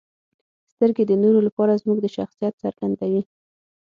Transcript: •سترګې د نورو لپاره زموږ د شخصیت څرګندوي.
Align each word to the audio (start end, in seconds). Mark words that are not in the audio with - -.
•سترګې 0.71 1.03
د 1.07 1.11
نورو 1.23 1.39
لپاره 1.47 1.79
زموږ 1.81 1.97
د 2.01 2.07
شخصیت 2.17 2.53
څرګندوي. 2.63 3.21